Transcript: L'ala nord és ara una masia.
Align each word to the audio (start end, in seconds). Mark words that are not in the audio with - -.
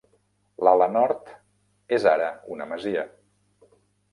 L'ala 0.67 0.87
nord 0.93 1.29
és 1.99 2.07
ara 2.13 2.31
una 2.57 2.69
masia. 2.73 3.05